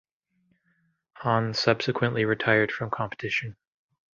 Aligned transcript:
Han 1.17 1.53
subsequently 1.53 2.25
retired 2.25 2.71
from 2.71 2.89
competition. 2.89 3.55